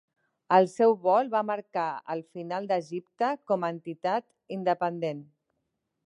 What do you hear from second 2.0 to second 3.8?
el final d'Egipte com a